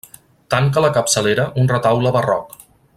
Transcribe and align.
Tanca 0.53 0.83
la 0.85 0.89
capçalera 0.95 1.47
un 1.65 1.69
retaule 1.75 2.15
barroc. 2.19 2.61